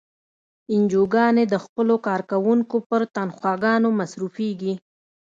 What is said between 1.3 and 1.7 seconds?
د